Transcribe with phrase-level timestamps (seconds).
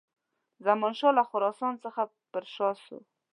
[0.65, 2.01] زمانشاه له خراسان څخه
[2.31, 2.97] پر شا سو.